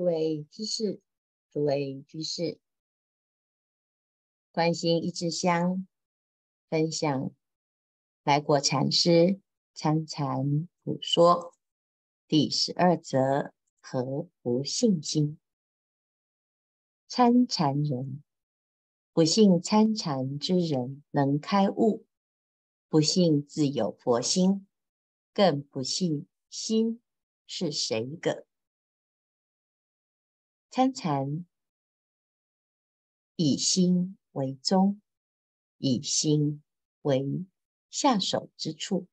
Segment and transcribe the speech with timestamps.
[0.00, 0.98] 诸位居士，
[1.52, 2.58] 诸位居士，
[4.50, 5.86] 关心一支香，
[6.70, 7.30] 分享
[8.24, 9.38] 来果禅师
[9.74, 11.52] 参禅普说
[12.26, 15.38] 第十二则：何不信心？
[17.06, 18.22] 参禅人，
[19.12, 22.06] 不信参禅之人能开悟，
[22.88, 24.66] 不信自有佛心，
[25.34, 27.02] 更不信心
[27.46, 28.46] 是谁个？
[30.70, 31.44] 参禅
[33.34, 35.00] 以心为宗，
[35.78, 36.62] 以心
[37.02, 37.44] 为
[37.90, 39.08] 下手之处。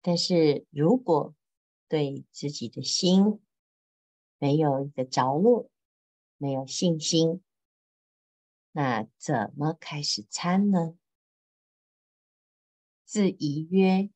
[0.00, 1.34] 但是如果
[1.86, 3.42] 对自己的心
[4.38, 5.70] 没有一个着落，
[6.38, 7.42] 没有信心，
[8.72, 10.96] 那怎么开始参呢？
[13.04, 14.08] 自疑曰：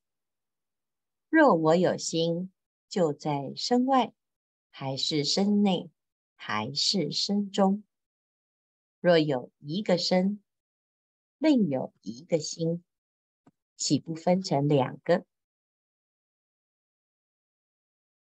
[1.29, 2.51] 若我有心，
[2.89, 4.15] 就在身外。
[4.77, 5.89] 还是身内，
[6.35, 7.85] 还是身中？
[8.99, 10.43] 若有一个身，
[11.37, 12.83] 另有一个心，
[13.77, 15.25] 岂不分成两个？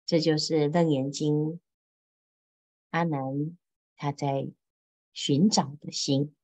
[0.05, 1.33] 这就是《楞严经》
[2.91, 3.57] 阿难
[3.95, 4.47] 他在
[5.13, 6.35] 寻找的心，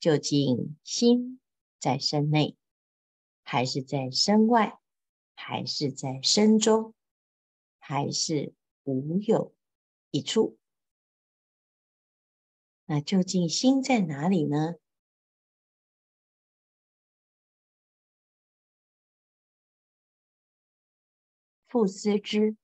[0.00, 1.38] 究竟心
[1.78, 2.56] 在身内，
[3.42, 4.80] 还是在身外？
[5.34, 6.94] 还是在身中？
[7.78, 8.54] 还是？
[8.92, 9.54] 无有
[10.10, 10.58] 一处，
[12.86, 14.76] 那究竟心在哪里呢？
[21.66, 22.56] 复思之，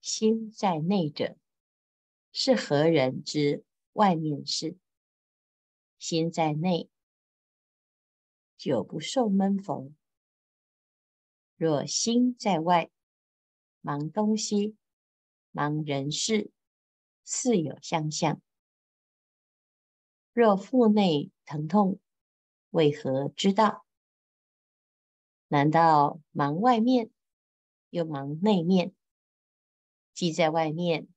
[0.00, 1.36] 心在内者，
[2.32, 4.78] 是何人之外面事？
[5.98, 6.88] 心在内，
[8.56, 9.92] 久不受闷否？
[11.56, 12.90] 若心在外，
[13.82, 14.76] 忙东西。
[15.56, 16.50] 忙人事，
[17.24, 18.42] 似有相像。
[20.34, 21.98] 若腹内疼痛，
[22.68, 23.86] 为何知道？
[25.48, 27.08] 难道忙外面，
[27.88, 28.92] 又忙内面？
[30.12, 31.08] 既在外面，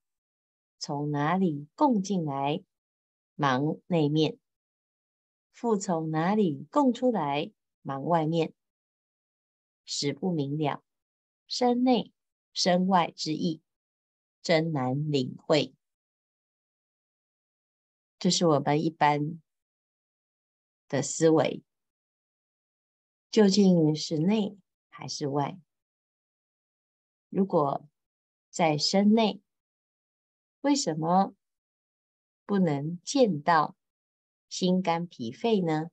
[0.77, 2.63] 从哪里供进来？
[3.35, 4.39] 忙内面。
[5.51, 7.51] 复从哪里供出来？
[7.81, 8.53] 忙外面。
[9.83, 10.81] 实不明了，
[11.45, 12.13] 身内
[12.53, 13.61] 身外之意。
[14.41, 15.75] 真难领会，
[18.17, 19.41] 这是我们一般
[20.87, 21.63] 的思维，
[23.29, 24.57] 究竟是内
[24.89, 25.59] 还是外？
[27.29, 27.87] 如果
[28.49, 29.41] 在身内，
[30.61, 31.35] 为什么
[32.45, 33.75] 不能见到
[34.47, 35.91] 心肝脾肺呢？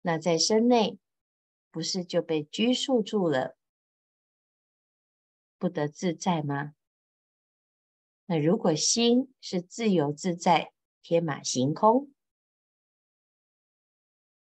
[0.00, 0.98] 那在身内，
[1.70, 3.56] 不是就被拘束住了？
[5.62, 6.74] 不得自在吗？
[8.26, 12.12] 那如果心是自由自在、天马行空，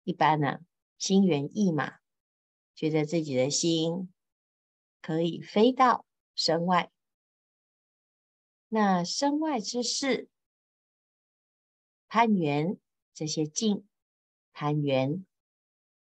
[0.03, 0.59] 一般呢，
[0.99, 1.97] 心猿意马，
[2.75, 4.13] 觉得自己的心
[5.01, 6.05] 可以飞到
[6.35, 6.91] 身外，
[8.67, 10.29] 那身外之事，
[12.07, 12.77] 攀缘
[13.15, 13.87] 这些境，
[14.53, 15.25] 攀缘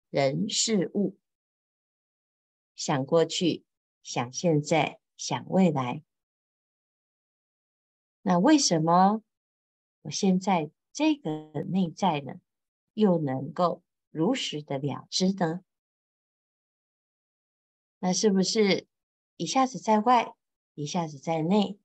[0.08, 1.18] 人事物，
[2.74, 3.66] 想过去，
[4.02, 5.01] 想现在。
[5.24, 6.02] 想未来，
[8.22, 9.22] 那为什么
[10.00, 12.40] 我现在这个内在呢，
[12.94, 15.62] 又能够如实的了知呢？
[18.00, 18.88] 那是不是
[19.36, 20.34] 一下子在外，
[20.74, 21.78] 一下子在内？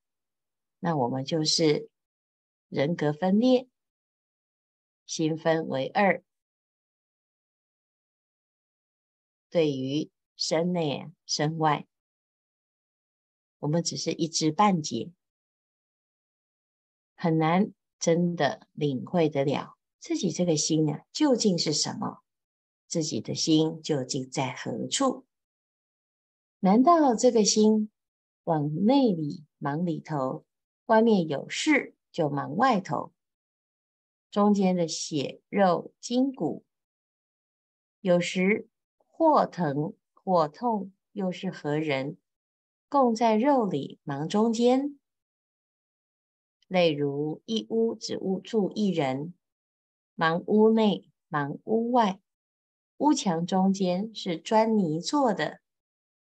[0.80, 1.92] 那我们就是
[2.70, 3.68] 人格分裂，
[5.06, 6.24] 心分为二。
[9.52, 11.88] 对于身内、身外。
[13.60, 15.12] 我们只是一知半解，
[17.16, 22.22] 很难真的领会得了自己这个心啊，究竟是什么？
[22.88, 25.26] 自己的心究竟在何处？
[26.60, 27.90] 难道这个心
[28.44, 30.46] 往内里忙里头，
[30.86, 33.12] 外面有事就忙外头，
[34.32, 36.64] 中间的血肉筋骨，
[38.02, 38.70] 有时
[39.08, 42.18] 或疼或痛，又是何人？
[42.90, 44.98] 供在肉里，忙中间。
[46.68, 49.34] 例如一屋只屋住一人，
[50.16, 52.22] 忙屋内，忙屋外。
[52.98, 55.60] 屋墙中间是砖泥做的，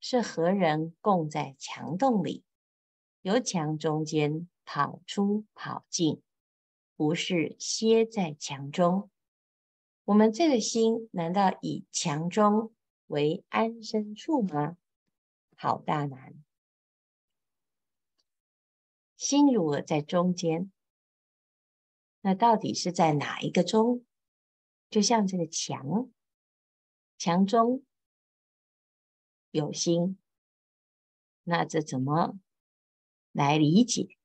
[0.00, 2.42] 是何人供在墙洞里？
[3.22, 6.20] 由墙中间跑出跑进，
[6.96, 9.08] 不是歇在墙中。
[10.04, 12.72] 我们这个心，难道以墙中
[13.06, 14.76] 为安身处吗？
[15.56, 16.34] 好大难！
[19.16, 20.70] 心如果在中间，
[22.20, 24.04] 那到底是在哪一个中？
[24.90, 26.10] 就像这个墙，
[27.18, 27.84] 墙中
[29.50, 30.18] 有心，
[31.42, 32.38] 那这怎么
[33.32, 34.16] 来理解？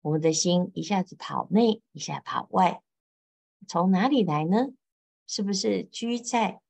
[0.00, 2.82] 我们的心一下子跑内，一下跑外，
[3.68, 4.74] 从哪里来呢？
[5.26, 6.60] 是不是居在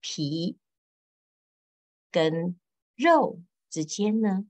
[0.00, 0.56] 皮
[2.10, 2.58] 跟
[2.94, 4.46] 肉之间呢？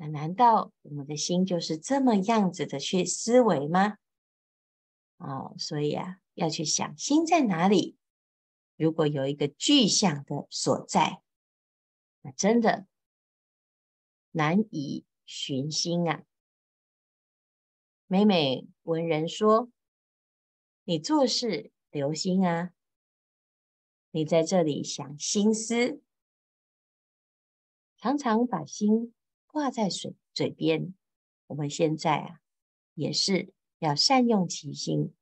[0.00, 3.98] 那难道我们的心就是这么样子的去思维吗？
[5.18, 7.98] 哦，所以啊，要去想心在哪里。
[8.76, 11.20] 如果有一个具象的所在，
[12.22, 12.86] 那真的
[14.30, 15.04] 难以。
[15.32, 16.24] 寻心啊，
[18.08, 19.70] 每每闻人说，
[20.82, 22.72] 你做事留心啊，
[24.10, 26.02] 你在这里想心思，
[27.96, 29.14] 常常把心
[29.52, 30.94] 挂在嘴嘴边。
[31.48, 32.40] 我们现在啊，
[32.94, 35.14] 也是要善用其心。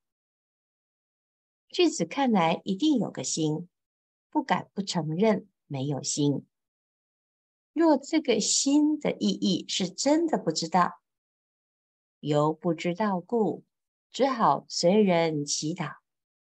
[1.69, 3.69] 句子看来一定有个心，
[4.31, 6.47] 不敢不承认没有心。
[7.73, 11.01] 若这个心的意义是真的不知道，
[12.21, 13.65] 由不知道故，
[14.11, 15.97] 只好随人祈祷，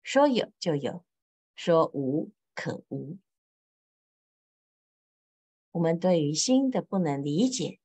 [0.03, 1.05] 说有就有，
[1.55, 3.19] 说无可无。
[5.73, 7.79] 我们对于心的不能理解，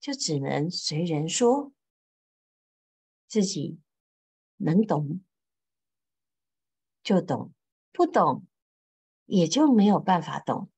[0.00, 1.72] 就只能随人说，
[3.28, 3.78] 自己
[4.56, 5.20] 能懂
[7.02, 7.52] 就懂，
[7.92, 8.46] 不懂
[9.26, 10.70] 也就没有办法懂。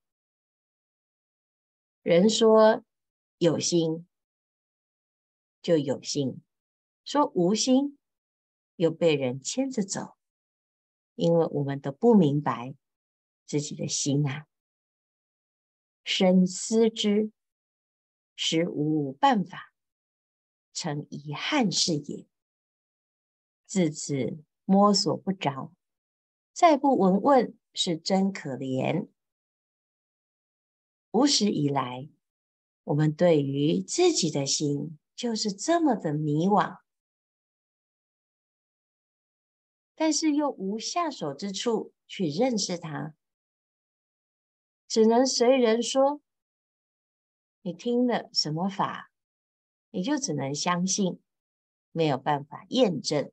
[2.03, 2.85] 人说
[3.39, 4.07] 有心
[5.63, 6.43] 就有心，
[7.05, 7.99] 说无心
[8.77, 10.17] 又被人牵着走，
[11.15, 12.75] 因为我们都不明白
[13.45, 14.47] 自己的心啊，
[16.07, 17.33] 深思之，
[18.37, 19.73] 实无办法，
[20.73, 22.29] 成遗憾事也。
[23.67, 25.75] 自此摸索不着，
[26.53, 29.09] 再不闻问，是真可怜。
[31.11, 32.09] 无始以来，
[32.85, 36.79] 我们对于自己的心就是这么的迷惘，
[39.97, 43.17] 但是又无下手之处去认识它，
[44.87, 46.21] 只能随人说。
[47.63, 49.11] 你听了什么法，
[49.91, 51.21] 你就只能相信，
[51.91, 53.33] 没有办法验证。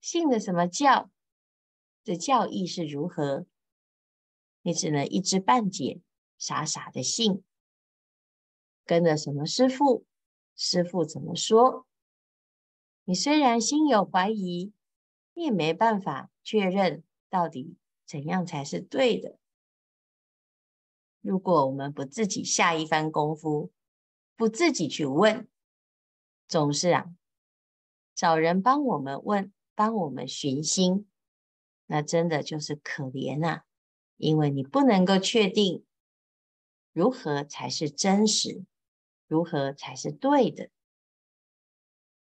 [0.00, 1.10] 信了什么教，
[2.04, 3.46] 这教义是如何？
[4.62, 6.00] 你只能一知半解，
[6.38, 7.42] 傻傻的信，
[8.84, 10.06] 跟着什么师父，
[10.54, 11.88] 师父怎么说？
[13.02, 14.72] 你虽然心有怀疑，
[15.34, 17.77] 你也没办法确认到底
[18.08, 19.36] 怎样才是对的。
[21.20, 23.70] 如果我们不自己下一番功夫，
[24.34, 25.46] 不自己去问，
[26.48, 27.14] 总是啊，
[28.14, 31.06] 找人帮我们问，帮我们寻心，
[31.84, 33.64] 那真的就是可怜啊。
[34.16, 35.84] 因为你不能够确定
[36.92, 38.64] 如何才是真实，
[39.26, 40.70] 如何才是对的。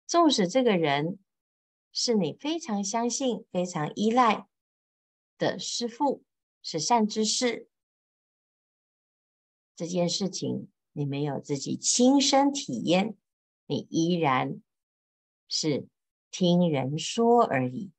[0.07, 1.19] 纵使这个人
[1.91, 4.47] 是你非常相信、非常依赖
[5.37, 6.24] 的师父，
[6.62, 7.67] 是善知识，
[9.75, 13.17] 这件事情你没有自己亲身体验，
[13.65, 14.62] 你依然
[15.48, 15.88] 是
[16.31, 17.91] 听人说而已。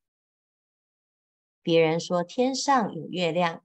[1.63, 3.65] 别人说天上有月亮。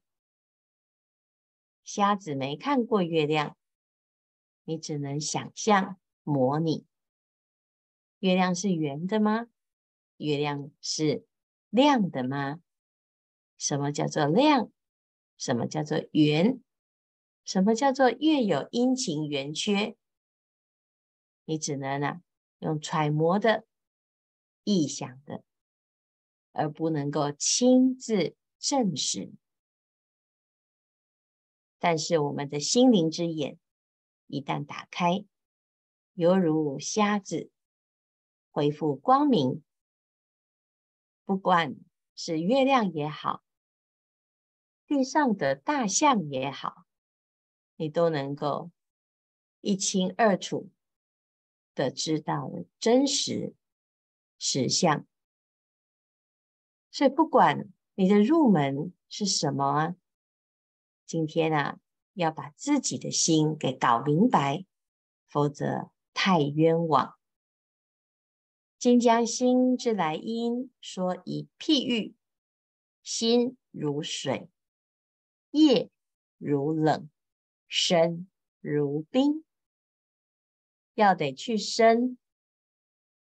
[1.84, 3.58] 瞎子没看过月亮，
[4.64, 6.86] 你只能想象、模拟。
[8.20, 9.48] 月亮是圆的吗？
[10.18, 11.26] 月亮是
[11.70, 12.62] 亮的吗？
[13.62, 14.72] 什么叫做亮？
[15.38, 16.64] 什么叫做圆？
[17.46, 19.96] 什么叫做月有阴晴圆缺？
[21.46, 22.22] 你只能啊
[22.58, 23.64] 用揣摩的、
[24.66, 25.44] 臆想的，
[26.54, 29.32] 而不能够亲自证实。
[31.78, 33.60] 但是我们的心灵之眼
[34.26, 35.24] 一旦打开，
[36.14, 37.52] 犹如瞎子
[38.50, 39.64] 恢复光明。
[41.26, 41.76] 不管
[42.16, 43.44] 是月亮也好，
[44.92, 46.86] 地上的大象也好，
[47.78, 48.72] 你都能够
[49.62, 50.70] 一清二楚
[51.74, 53.56] 的知道真实
[54.38, 55.08] 实相。
[56.92, 59.96] 所以，不管你的入门是什么。
[61.06, 61.80] 今天啊，
[62.12, 64.66] 要把自己的心给搞明白，
[65.26, 67.18] 否则太冤枉。
[68.78, 72.14] 今将心之来因说以譬喻，
[73.02, 74.50] 心如水，
[75.52, 75.90] 夜
[76.38, 77.10] 如冷，
[77.68, 78.28] 生
[78.60, 79.44] 如冰。
[80.94, 82.18] 要得去生，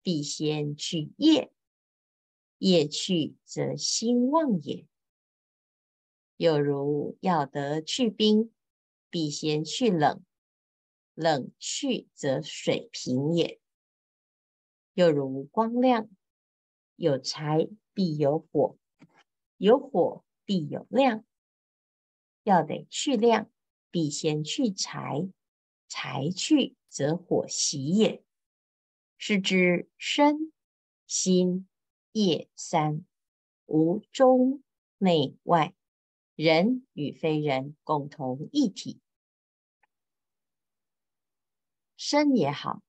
[0.03, 1.53] 必先去夜。
[2.59, 4.87] 夜去则心旺也。
[6.37, 8.53] 又如要得去冰，
[9.09, 10.23] 必先去冷，
[11.15, 13.61] 冷去则水平也。
[14.95, 16.09] 又如光亮，
[16.97, 18.77] 有柴必有火，
[19.57, 21.25] 有火必有亮。
[22.43, 23.51] 要得去量，
[23.91, 25.29] 必先去柴，
[25.89, 28.25] 柴去则火熄也。
[29.17, 30.53] 是知身
[31.07, 31.69] 心
[32.13, 33.05] 业三
[33.67, 34.63] 无中
[34.99, 35.75] 内外。
[36.37, 38.99] 人与非人共同一体，
[41.99, 42.83] 身也好，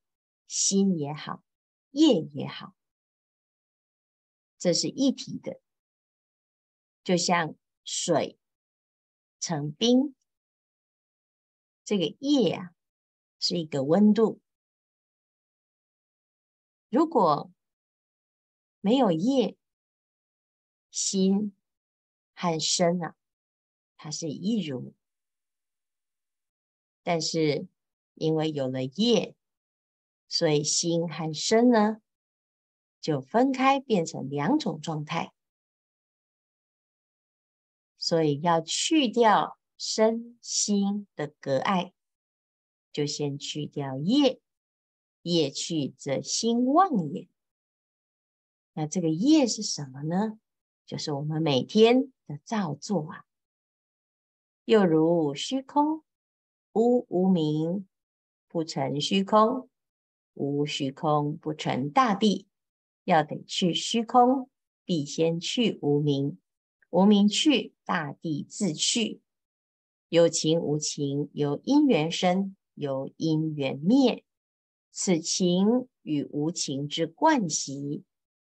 [0.48, 1.44] 心也好，
[1.90, 2.74] 业也好，
[4.58, 5.60] 这是一体的。
[7.04, 8.40] 就像水
[9.42, 10.16] 成冰，
[11.84, 12.72] 这个液啊
[13.38, 14.40] 是一个温度。
[16.90, 17.52] 如果
[18.80, 19.58] 没有液，
[20.90, 21.54] 心
[22.34, 23.16] 和身啊。
[24.04, 24.96] 它是一如，
[27.04, 27.68] 但是
[28.16, 29.36] 因为有了业，
[30.28, 32.02] 所以心和身呢
[33.00, 35.32] 就分开，变成两种状态。
[38.02, 41.94] 所以要去掉身心的隔碍，
[42.92, 44.42] 就先去掉业，
[45.22, 47.28] 业去则心妄也。
[48.74, 50.40] 那这个业是什么呢？
[50.84, 53.24] 就是我们每天的造作啊。
[54.66, 56.02] 又如虚空，
[56.74, 57.88] 无无明，
[58.48, 59.68] 不成虚空；
[60.34, 62.48] 无虚空，不成大地。
[63.04, 64.50] 要得去虚空，
[64.86, 66.41] 必先去无明。
[66.92, 69.22] 无明去，大地自去。
[70.10, 74.26] 有情无情，由因缘生，由因缘灭。
[74.92, 78.04] 此情与无情之观习，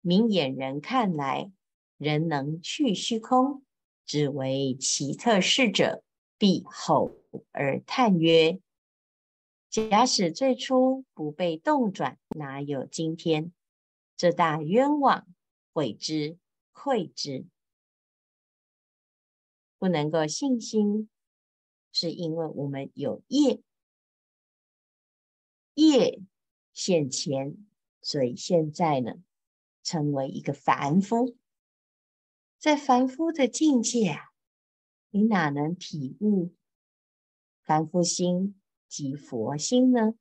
[0.00, 1.52] 明眼人看来，
[1.98, 3.62] 人能去虚空。
[4.06, 6.02] 只为奇特事者，
[6.38, 7.18] 必吼
[7.52, 8.58] 而叹曰
[9.68, 13.52] ：“假使最初不被动转，哪有今天？
[14.16, 15.26] 这大冤枉，
[15.72, 16.38] 悔之，
[16.72, 17.44] 愧之。
[19.82, 21.10] 不能够信心，
[21.90, 23.60] 是因为我们有业，
[25.74, 26.22] 业
[26.72, 27.56] 现前，
[28.00, 29.14] 所以现在呢，
[29.82, 31.36] 成为一个凡夫。”
[32.60, 34.32] 在凡夫的境界啊，
[35.10, 36.54] 你哪能体悟
[37.64, 40.14] 凡夫心即佛心呢？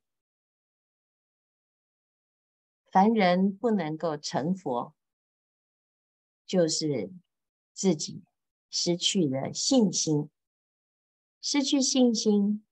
[2.90, 4.92] 凡人不能够成佛，
[6.44, 7.12] 就是
[7.72, 8.24] 自己
[8.72, 10.28] 失去了信心。
[11.40, 12.64] 失去信心，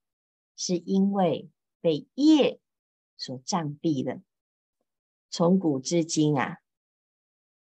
[0.56, 1.48] 是因为
[1.80, 2.58] 被业
[3.16, 4.20] 所障蔽了。
[5.28, 6.56] 从古至今啊，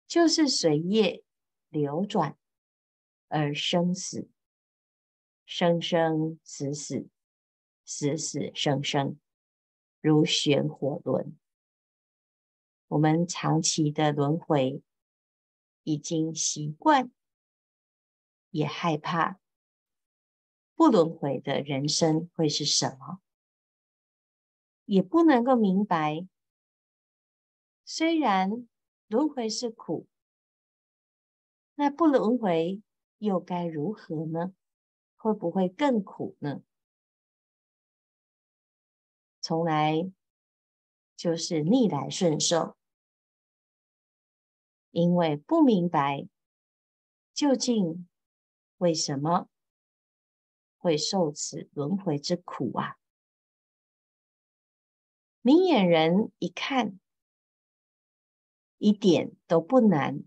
[0.06, 1.24] 就是随业。
[1.72, 2.38] 流转
[3.28, 4.30] 而生死，
[5.46, 7.10] 生生死死，
[7.84, 9.20] 死死生生，
[10.00, 11.38] 如旋火轮。
[12.88, 14.82] 我们长期的轮回
[15.84, 17.12] 已经习惯，
[18.56, 19.38] 也害怕
[20.76, 23.20] 不轮回的人生会是什么，
[24.86, 26.26] 也不能够明白，
[27.84, 28.66] 虽然
[29.08, 30.08] 轮回是苦。
[31.76, 32.82] 那不轮回
[33.18, 34.54] 又该如何呢？
[35.18, 36.62] 会不会更苦呢？
[39.42, 40.10] 从来
[41.18, 42.78] 就是逆来顺受，
[44.92, 46.30] 因为不明白
[47.34, 48.08] 究竟
[48.78, 49.48] 为什么
[50.78, 52.98] 会受此轮回之苦啊！
[55.42, 57.00] 明眼人一看，
[58.78, 60.24] 一点都不难。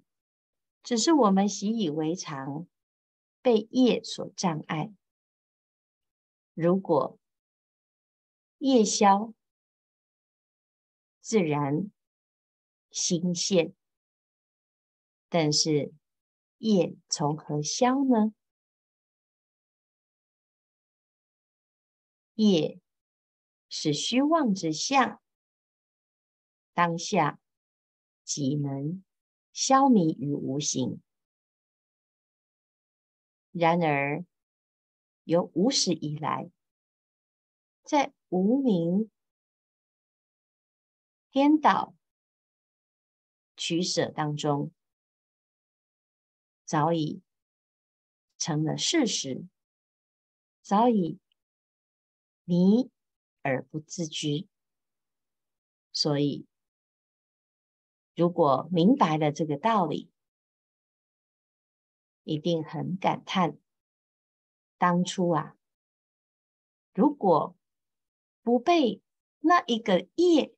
[0.82, 2.66] 只是我们习以为常，
[3.42, 4.92] 被业所障碍。
[6.54, 7.18] 如果
[8.58, 9.34] 业消，
[11.20, 11.90] 自然
[12.90, 13.74] 心现。
[15.28, 15.92] 但是
[16.56, 18.32] 业从何消呢？
[22.46, 22.80] 业
[23.68, 25.20] 是虚妄之相，
[26.72, 27.40] 当下
[28.24, 29.04] 即能。
[29.52, 31.02] 消弭于无形。
[33.50, 34.24] 然而，
[35.24, 36.48] 由无始以来，
[37.82, 39.10] 在无明
[41.32, 41.96] 颠倒
[43.56, 44.70] 取舍当中，
[46.64, 47.20] 早已
[48.36, 49.48] 成了事实。
[50.62, 51.18] 早已
[52.48, 52.90] 迷
[53.42, 54.48] 而不自知。
[55.92, 56.46] 所以，
[58.16, 60.10] 如果明白了这个道理，
[62.24, 63.58] 一定很感叹，
[64.78, 65.58] 当初啊，
[66.94, 67.54] 如果
[68.42, 69.02] 不被
[69.40, 70.54] 那一个业、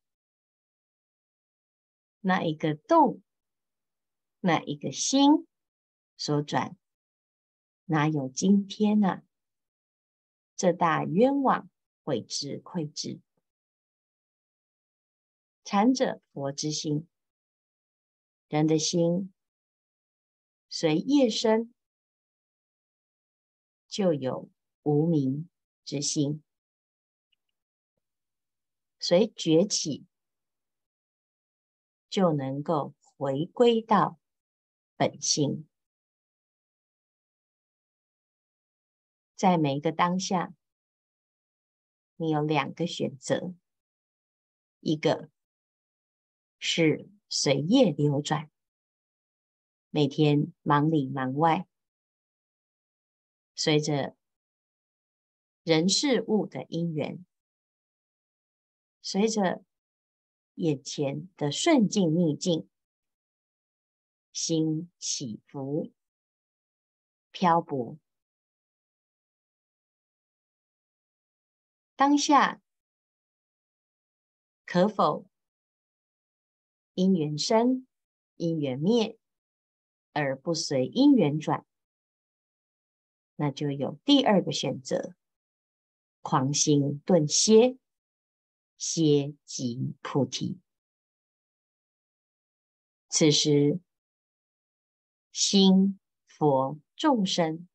[2.21, 3.21] 那一个动、
[4.39, 5.49] 那一个心
[6.17, 6.77] 所转，
[7.87, 9.23] 哪有今天呢、
[10.55, 11.69] 这大冤枉，
[12.11, 13.21] 悔之愧之。
[15.63, 17.07] 禅者，佛之心。
[18.49, 19.33] 人的心
[20.69, 21.73] 随业生，
[23.87, 24.51] 就有
[24.83, 25.49] 无明
[25.85, 26.43] 之心；
[28.99, 30.05] 随觉起，
[32.09, 34.19] 就能够回归到
[34.97, 35.69] 本心。
[39.37, 40.53] 在每一个当下，
[42.21, 43.55] 你有两个选择：
[44.81, 45.31] 一个。
[46.63, 48.51] 是随业流转，
[49.89, 51.67] 每天忙里忙外，
[53.55, 54.15] 随着
[55.63, 57.25] 人事物的因缘，
[59.01, 59.65] 随着
[60.57, 62.69] 眼前的顺境逆境，
[64.35, 65.91] 心起伏
[67.31, 67.99] 漂泊，
[72.01, 72.63] 当下
[74.65, 75.27] 可否？
[76.95, 77.87] 因缘生，
[78.37, 79.19] 因缘灭，
[80.15, 81.67] 而不随因缘转，
[83.37, 85.15] 那就有第二个选择：
[86.23, 87.77] 狂心顿歇，
[88.79, 90.59] 歇即菩提。
[93.11, 93.79] 此时，
[95.33, 97.69] 心佛众生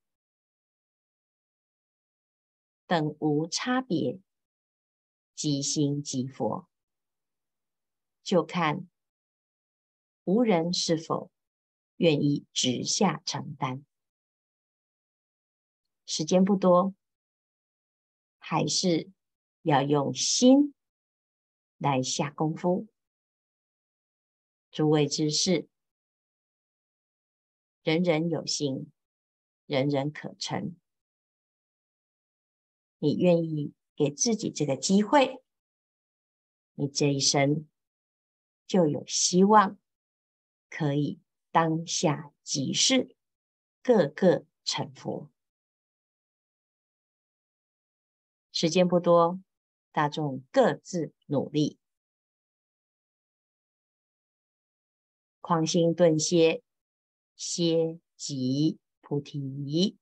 [2.87, 4.19] 等无差别，
[5.33, 6.67] 即心即佛，
[8.24, 8.87] 就看。
[10.24, 11.31] 无人是否
[11.98, 13.85] 愿意直下承担？
[16.07, 16.95] 时间不多，
[18.39, 19.11] 还是
[19.61, 20.74] 要用心
[21.77, 22.87] 来下功夫。
[24.71, 25.67] 诸位知事，
[27.83, 28.91] 人人有心，
[29.67, 30.75] 人人可成。
[33.00, 35.42] 你愿意给自己这个机会，
[36.74, 37.68] 你这一生
[38.68, 39.77] 就有希望。
[40.68, 43.16] 可以当下即是，
[43.81, 45.31] 个个成佛。
[48.51, 49.40] 时间不多，
[49.94, 51.79] 大众各自努力，
[55.40, 56.62] 狂心顿歇，
[57.38, 59.98] 歇即菩提。